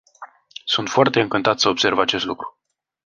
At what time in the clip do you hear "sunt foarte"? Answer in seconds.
0.65-1.21